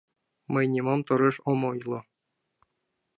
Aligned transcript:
Мый 0.53 0.65
нимом 0.73 0.99
тореш 1.07 1.35
ом 1.51 1.59
ойло... 1.69 1.99